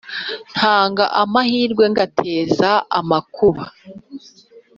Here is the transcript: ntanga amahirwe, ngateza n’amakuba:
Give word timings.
ntanga 0.53 1.03
amahirwe, 1.21 1.83
ngateza 1.93 2.71
n’amakuba: 2.89 3.65